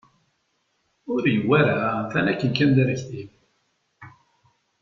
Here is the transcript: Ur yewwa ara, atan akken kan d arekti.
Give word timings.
Ur 1.13 1.23
yewwa 1.33 1.55
ara, 1.61 1.75
atan 2.01 2.25
akken 2.31 2.51
kan 2.57 2.69
d 2.75 2.77
arekti. 2.81 3.23